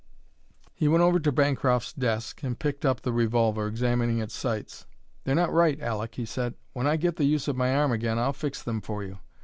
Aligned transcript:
He 0.73 0.87
went 0.87 1.03
over 1.03 1.19
to 1.19 1.31
Bancroft's 1.31 1.93
desk 1.93 2.41
and 2.41 2.57
picked 2.57 2.87
up 2.87 3.01
the 3.01 3.13
revolver, 3.13 3.67
examining 3.67 4.17
its 4.17 4.33
sights. 4.33 4.87
"They're 5.25 5.35
not 5.35 5.53
right, 5.53 5.79
Aleck," 5.79 6.15
he 6.15 6.25
said. 6.25 6.55
"When 6.73 6.87
I 6.87 6.97
get 6.97 7.17
the 7.17 7.25
use 7.25 7.47
of 7.47 7.55
my 7.55 7.75
arm 7.75 7.91
again 7.91 8.17
I'll 8.17 8.33
fix 8.33 8.63
them 8.63 8.81
for 8.81 9.03
you. 9.03 9.19